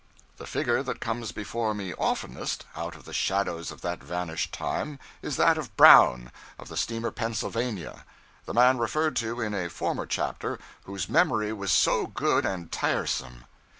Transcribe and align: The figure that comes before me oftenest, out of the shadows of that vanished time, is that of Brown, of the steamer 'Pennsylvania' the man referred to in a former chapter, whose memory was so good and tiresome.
The 0.37 0.47
figure 0.47 0.81
that 0.81 0.99
comes 0.99 1.31
before 1.31 1.75
me 1.75 1.93
oftenest, 1.93 2.65
out 2.75 2.95
of 2.95 3.05
the 3.05 3.13
shadows 3.13 3.69
of 3.69 3.81
that 3.81 4.01
vanished 4.03 4.51
time, 4.51 4.97
is 5.21 5.35
that 5.37 5.59
of 5.59 5.77
Brown, 5.77 6.31
of 6.57 6.69
the 6.69 6.75
steamer 6.75 7.11
'Pennsylvania' 7.11 8.03
the 8.47 8.53
man 8.55 8.79
referred 8.79 9.15
to 9.17 9.39
in 9.39 9.53
a 9.53 9.69
former 9.69 10.07
chapter, 10.07 10.57
whose 10.85 11.07
memory 11.07 11.53
was 11.53 11.71
so 11.71 12.07
good 12.07 12.47
and 12.47 12.71
tiresome. 12.71 13.45